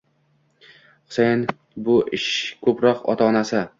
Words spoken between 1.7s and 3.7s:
bu ish ko'proq ota-onasi